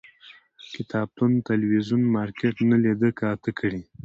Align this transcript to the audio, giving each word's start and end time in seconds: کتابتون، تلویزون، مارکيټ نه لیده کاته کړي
کتابتون، 0.75 1.31
تلویزون، 1.49 2.01
مارکيټ 2.15 2.55
نه 2.69 2.77
لیده 2.83 3.09
کاته 3.19 3.51
کړي 3.59 3.81